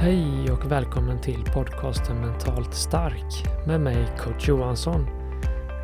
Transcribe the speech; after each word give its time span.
Hej 0.00 0.50
och 0.52 0.72
välkommen 0.72 1.20
till 1.20 1.44
podcasten 1.54 2.20
Mentalt 2.20 2.74
stark 2.74 3.44
med 3.66 3.80
mig 3.80 4.08
coach 4.18 4.48
Johansson. 4.48 5.06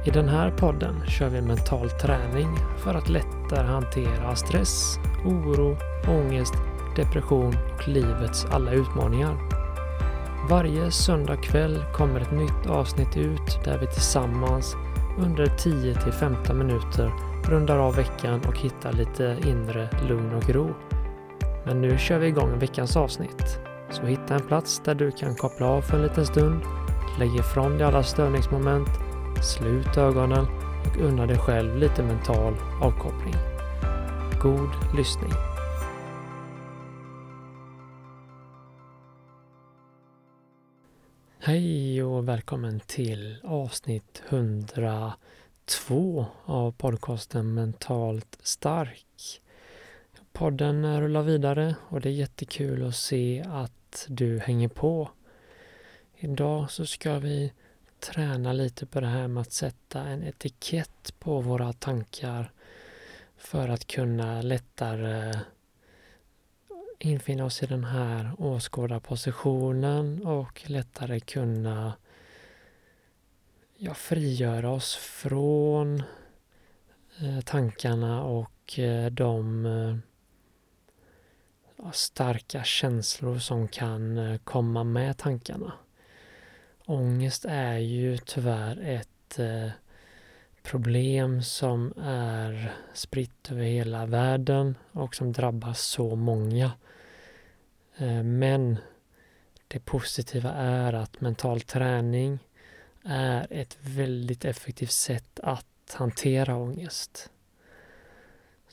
I 0.07 0.11
den 0.11 0.29
här 0.29 0.51
podden 0.51 1.07
kör 1.07 1.29
vi 1.29 1.43
mental 1.43 1.91
träning 1.91 2.57
för 2.85 2.95
att 2.95 3.09
lättare 3.09 3.67
hantera 3.67 4.37
stress, 4.37 4.99
oro, 5.25 5.77
ångest, 6.09 6.55
depression 6.97 7.55
och 7.75 7.89
livets 7.89 8.45
alla 8.45 8.73
utmaningar. 8.73 9.37
Varje 10.51 10.91
söndag 10.91 11.37
kväll 11.37 11.85
kommer 11.95 12.21
ett 12.21 12.33
nytt 12.33 12.67
avsnitt 12.67 13.17
ut 13.17 13.65
där 13.65 13.79
vi 13.79 13.87
tillsammans 13.87 14.77
under 15.19 15.47
10 15.47 15.95
15 15.95 16.59
minuter 16.59 17.13
rundar 17.45 17.79
av 17.79 17.97
veckan 17.97 18.41
och 18.49 18.59
hittar 18.59 18.93
lite 18.93 19.37
inre 19.47 19.89
lugn 20.09 20.35
och 20.35 20.51
ro. 20.51 20.75
Men 21.67 21.81
nu 21.81 21.99
kör 21.99 22.19
vi 22.19 22.27
igång 22.27 22.59
veckans 22.59 22.97
avsnitt. 22.97 23.61
Så 23.95 24.07
hitta 24.07 24.35
en 24.35 24.47
plats 24.47 24.81
där 24.85 24.95
du 24.95 25.11
kan 25.11 25.35
koppla 25.35 25.67
av 25.67 25.83
för 25.83 25.97
en 25.97 26.03
liten 26.03 26.27
stund, 26.27 26.63
lägg 27.19 27.37
ifrån 27.37 27.73
dig 27.73 27.83
alla 27.83 28.03
störningsmoment, 28.03 28.89
slut 29.43 29.97
ögonen 29.97 30.47
och 30.87 30.97
unna 31.01 31.27
dig 31.27 31.39
själv 31.39 31.77
lite 31.77 32.03
mental 32.03 32.55
avkoppling. 32.83 33.35
God 34.43 34.69
lyssning! 34.97 35.33
Hej 41.39 42.03
och 42.03 42.29
välkommen 42.29 42.81
till 42.81 43.37
avsnitt 43.45 44.23
102 44.29 46.27
av 46.45 46.73
podcasten 46.73 47.55
Mentalt 47.55 48.39
stark. 48.43 49.41
Podden 50.33 51.01
rullar 51.01 51.23
vidare 51.23 51.75
och 51.89 52.01
det 52.01 52.09
är 52.09 52.13
jättekul 52.13 52.87
att 52.87 52.95
se 52.95 53.45
att 53.49 53.84
du 54.09 54.39
hänger 54.39 54.69
på. 54.69 55.11
Idag 56.17 56.71
så 56.71 56.87
ska 56.87 57.19
vi 57.19 57.53
träna 58.01 58.53
lite 58.53 58.87
på 58.87 59.01
det 59.01 59.07
här 59.07 59.29
med 59.29 59.41
att 59.41 59.53
sätta 59.53 60.01
en 60.01 60.23
etikett 60.23 61.15
på 61.19 61.41
våra 61.41 61.73
tankar 61.73 62.53
för 63.37 63.69
att 63.69 63.87
kunna 63.87 64.43
lättare 64.43 65.35
infinna 66.99 67.45
oss 67.45 67.63
i 67.63 67.67
den 67.67 67.85
här 67.85 68.31
åskådarpositionen 68.39 70.27
och 70.27 70.71
lättare 70.71 71.21
kunna 71.21 71.93
ja, 73.77 73.95
frigöra 73.95 74.71
oss 74.71 74.97
från 74.97 76.03
eh, 77.21 77.41
tankarna 77.45 78.23
och 78.23 78.79
eh, 78.79 79.11
de 79.11 79.67
eh, 79.67 79.97
starka 81.93 82.65
känslor 82.65 83.39
som 83.39 83.69
kan 83.69 84.19
eh, 84.19 84.39
komma 84.39 84.85
med 84.85 85.19
tankarna. 85.19 85.73
Ångest 86.87 87.45
är 87.49 87.79
ju 87.79 88.19
tyvärr 88.19 88.81
ett 88.81 89.39
eh, 89.39 89.71
problem 90.63 91.43
som 91.43 91.93
är 92.03 92.75
spritt 92.95 93.51
över 93.51 93.65
hela 93.65 94.07
världen 94.07 94.75
och 94.93 95.15
som 95.15 95.33
drabbar 95.33 95.73
så 95.73 96.17
många. 96.17 96.73
Eh, 97.97 98.23
men 98.23 98.77
det 99.69 99.81
positiva 99.81 100.51
är 100.53 100.93
att 100.93 101.21
mental 101.21 101.61
träning 101.61 102.39
är 103.05 103.47
ett 103.51 103.79
väldigt 103.81 104.45
effektivt 104.45 104.93
sätt 104.93 105.41
att 105.43 105.97
hantera 105.99 106.57
ångest. 106.57 107.31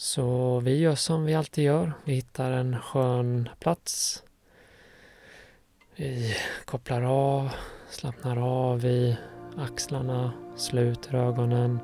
Så 0.02 0.59
vi 0.59 0.80
gör 0.80 0.95
som 0.95 1.25
vi 1.25 1.35
alltid 1.35 1.63
gör. 1.63 1.94
Vi 2.03 2.13
hittar 2.13 2.52
en 2.52 2.80
skön 2.80 3.49
plats. 3.59 4.23
Vi 5.95 6.35
kopplar 6.66 7.02
av, 7.02 7.49
slappnar 7.89 8.38
av 8.38 8.85
i 8.85 9.17
axlarna, 9.57 10.33
sluter 10.55 11.16
ögonen. 11.16 11.79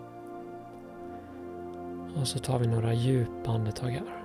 Och 2.16 2.27
så 2.27 2.39
tar 2.39 2.59
vi 2.59 2.67
några 2.67 2.94
djupa 2.94 3.51
andetag 3.51 3.89
här. 3.89 4.23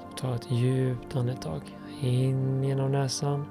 Så 0.00 0.16
ta 0.16 0.34
ett 0.34 0.50
djupt 0.50 1.16
andetag 1.16 1.62
in 2.00 2.64
genom 2.64 2.92
näsan. 2.92 3.46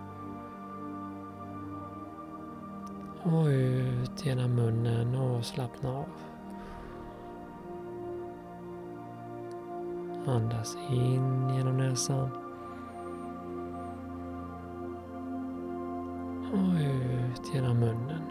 Och 3.23 3.45
ut 3.45 4.25
genom 4.25 4.55
munnen 4.55 5.15
och 5.15 5.45
slappna 5.45 5.89
av. 5.89 6.34
Andas 10.27 10.77
in 10.89 11.49
genom 11.55 11.77
näsan. 11.77 12.29
Och 16.53 16.79
ut 16.79 17.53
genom 17.53 17.79
munnen. 17.79 18.21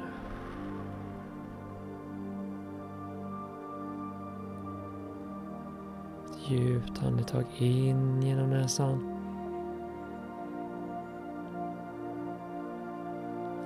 Ett 6.25 6.51
djupt 6.51 7.03
andetag 7.03 7.45
in 7.57 8.23
genom 8.23 8.51
näsan. 8.51 9.11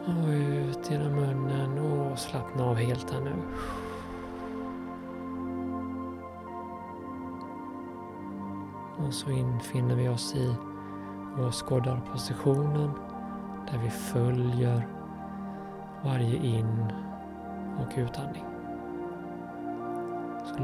Och 0.07 0.29
ut 0.29 0.91
genom 0.91 1.13
munnen 1.13 1.79
och 1.79 2.19
slappna 2.19 2.65
av 2.65 2.75
helt 2.75 3.11
här 3.11 3.21
nu. 3.21 3.33
Och 9.07 9.15
så 9.15 9.31
infinner 9.31 9.95
vi 9.95 10.09
oss 10.09 10.35
i 10.35 10.55
åskådarpositionen 11.47 12.91
där 13.71 13.79
vi 13.79 13.91
följer 13.91 14.89
varje 16.05 16.37
in 16.37 16.93
och 17.79 17.99
utandning. 17.99 18.45
Så 20.45 20.63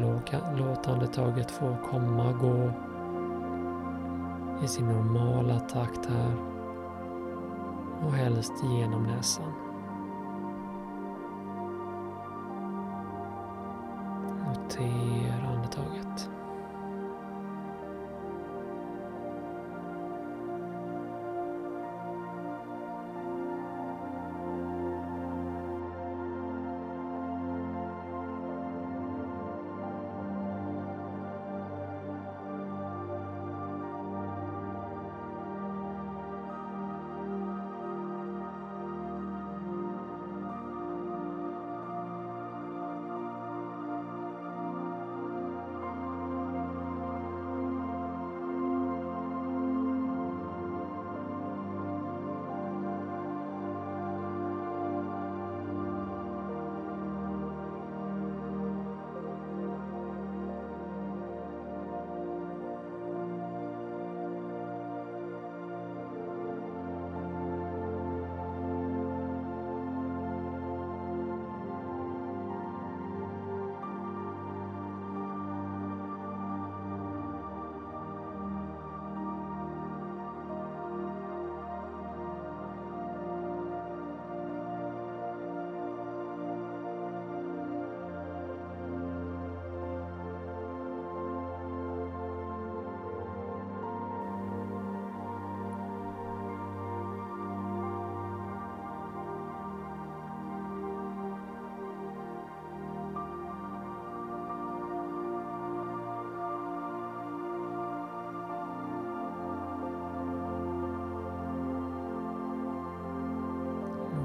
låt 0.56 0.88
andetaget 0.88 1.50
få 1.50 1.76
komma 1.90 2.28
och 2.28 2.38
gå 2.38 2.72
i 4.64 4.68
sin 4.68 4.86
normala 4.86 5.60
takt 5.60 6.06
här 6.06 6.36
och 8.06 8.12
helst 8.12 8.52
genom 8.62 9.02
näsan. 9.02 9.52
Notera 14.46 15.23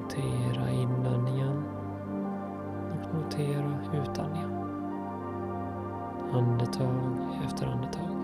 Notera 0.09 0.71
inandningen 0.71 1.63
och 2.91 3.15
notera 3.15 3.79
utandningen. 3.93 4.51
Andetag 6.33 7.29
efter 7.45 7.67
andetag. 7.67 8.18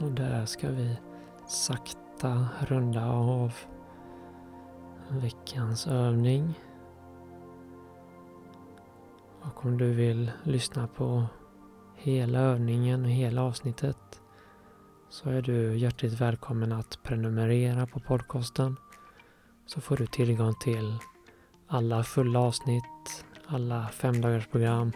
Och 0.00 0.10
där 0.10 0.46
ska 0.46 0.70
vi 0.70 0.96
sakta 1.46 2.48
runda 2.60 3.06
av 3.06 3.52
veckans 5.10 5.86
övning. 5.86 6.60
Och 9.42 9.64
om 9.66 9.78
du 9.78 9.94
vill 9.94 10.30
lyssna 10.42 10.86
på 10.86 11.26
hela 11.96 12.38
övningen 12.38 13.04
och 13.04 13.10
hela 13.10 13.42
avsnittet 13.42 14.20
så 15.08 15.30
är 15.30 15.42
du 15.42 15.78
hjärtligt 15.78 16.20
välkommen 16.20 16.72
att 16.72 16.98
prenumerera 17.02 17.86
på 17.86 18.00
podcasten. 18.00 18.76
Så 19.66 19.80
får 19.80 19.96
du 19.96 20.06
tillgång 20.06 20.54
till 20.60 20.98
alla 21.68 22.04
fulla 22.04 22.40
avsnitt, 22.40 23.24
alla 23.46 23.88
femdagarsprogram 23.88 24.92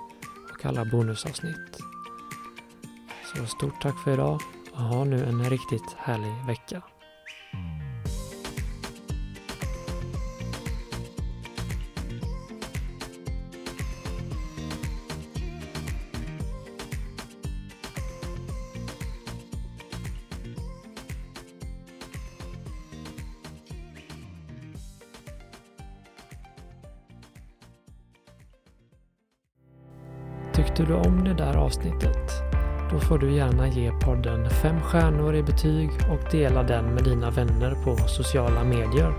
och 0.53 0.67
alla 0.67 0.85
bonusavsnitt. 0.85 1.79
Så 3.35 3.47
stort 3.47 3.83
tack 3.83 3.99
för 3.99 4.12
idag 4.12 4.41
och 4.75 4.82
ha 4.82 5.05
nu 5.05 5.25
en 5.25 5.50
riktigt 5.50 5.97
härlig 5.97 6.47
vecka. 6.47 6.82
Tyckte 30.55 30.85
du 30.85 30.94
om 30.94 31.25
det 31.25 31.35
där 31.35 31.56
avsnittet? 31.56 32.44
Då 32.91 33.01
får 33.01 33.19
du 33.19 33.33
gärna 33.33 33.69
ge 33.69 33.93
podden 33.93 34.51
fem 34.51 34.81
stjärnor 34.81 35.35
i 35.35 35.43
betyg 35.43 35.91
och 36.11 36.31
dela 36.31 36.63
den 36.63 36.85
med 36.85 37.05
dina 37.05 37.31
vänner 37.31 37.77
på 37.85 37.97
sociala 37.97 38.65
medier. 38.65 39.13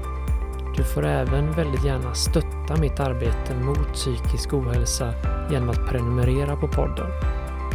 Du 0.77 0.83
får 0.83 1.05
även 1.05 1.51
väldigt 1.51 1.85
gärna 1.85 2.13
stötta 2.13 2.75
mitt 2.79 2.99
arbete 2.99 3.55
mot 3.61 3.93
psykisk 3.93 4.53
ohälsa 4.53 5.13
genom 5.51 5.69
att 5.69 5.87
prenumerera 5.89 6.55
på 6.55 6.67
podden. 6.67 7.07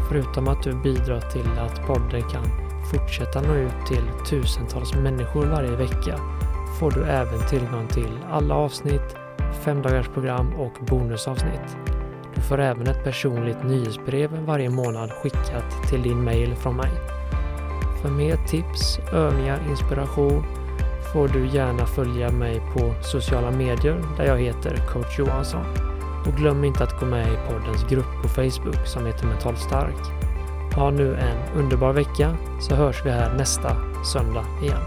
Förutom 0.09 0.49
att 0.49 0.63
du 0.63 0.73
bidrar 0.83 1.21
till 1.21 1.59
att 1.59 1.87
podden 1.87 2.23
kan 2.23 2.45
fortsätta 2.93 3.41
nå 3.41 3.55
ut 3.55 3.87
till 3.89 4.05
tusentals 4.29 4.95
människor 4.95 5.47
varje 5.47 5.77
vecka 5.77 6.21
får 6.79 6.91
du 6.91 7.05
även 7.05 7.47
tillgång 7.49 7.89
till 7.89 8.19
alla 8.31 8.55
avsnitt, 8.55 9.17
femdagarsprogram 9.65 10.55
och 10.55 10.73
bonusavsnitt. 10.87 11.77
Du 12.51 12.57
får 12.57 12.63
även 12.63 12.87
ett 12.87 13.05
personligt 13.05 13.63
nyhetsbrev 13.65 14.31
varje 14.47 14.71
månad 14.71 15.13
skickat 15.13 15.89
till 15.89 16.03
din 16.03 16.25
mail 16.25 16.55
från 16.55 16.77
mig. 16.77 16.91
För 18.03 18.09
mer 18.11 18.37
tips, 18.37 18.99
övningar, 19.13 19.61
inspiration 19.71 20.45
får 21.13 21.29
du 21.29 21.47
gärna 21.47 21.87
följa 21.87 22.31
mig 22.31 22.61
på 22.75 22.95
sociala 23.03 23.51
medier 23.51 24.03
där 24.17 24.25
jag 24.25 24.39
heter 24.39 24.77
coach 24.93 25.19
Johansson. 25.19 25.65
Och 26.27 26.35
glöm 26.35 26.65
inte 26.65 26.85
att 26.85 27.01
gå 27.01 27.07
med 27.07 27.27
i 27.27 27.37
poddens 27.49 27.85
grupp 27.91 28.23
på 28.23 28.29
Facebook 28.29 28.87
som 28.87 29.07
heter 29.07 29.27
Mental 29.27 29.57
Stark. 29.57 29.97
Ha 30.75 30.91
nu 30.91 31.15
en 31.15 31.59
underbar 31.59 31.93
vecka 31.93 32.37
så 32.61 32.75
hörs 32.75 33.05
vi 33.05 33.11
här 33.11 33.35
nästa 33.35 33.77
söndag 34.05 34.45
igen. 34.63 34.83